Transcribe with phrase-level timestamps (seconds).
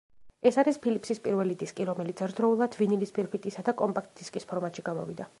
[0.49, 5.29] ეს არის ფილიპსის პირველი დისკი, რომელიც ერთდროულად ვინილის ფირფიტისა და კომპაქტ დისკის ფორმატში გამოვიდა.